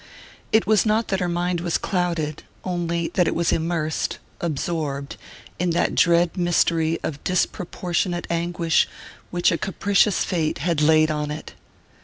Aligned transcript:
It 0.51 0.65
was 0.65 0.83
not 0.83 1.09
that 1.09 1.19
her 1.19 1.29
mind 1.29 1.61
was 1.61 1.77
clouded 1.77 2.41
only 2.63 3.09
that 3.13 3.27
it 3.27 3.35
was 3.35 3.51
immersed, 3.51 4.17
absorbed, 4.39 5.15
in 5.59 5.69
that 5.77 5.93
dread 5.93 6.35
mystery 6.35 6.97
of 7.03 7.23
disproportionate 7.23 8.25
anguish 8.27 8.87
which 9.29 9.51
a 9.51 9.59
capricious 9.59 10.23
fate 10.23 10.57
had 10.57 10.81
laid 10.81 11.11
on 11.11 11.29
it.... 11.29 11.53